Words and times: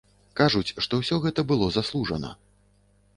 Кажуць, 0.39 0.73
што 0.85 0.93
ўсё 1.01 1.19
гэта 1.25 1.45
было 1.51 1.67
заслужана. 1.77 2.31